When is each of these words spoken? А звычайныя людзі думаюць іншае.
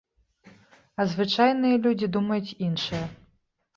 А 0.99 1.05
звычайныя 1.11 1.75
людзі 1.85 2.11
думаюць 2.17 2.57
іншае. 2.69 3.05